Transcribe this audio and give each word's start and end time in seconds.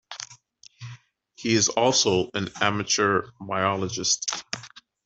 He 1.35 1.53
is 1.53 1.69
also 1.69 2.31
an 2.33 2.49
amateur 2.59 3.27
biologist. 3.39 4.43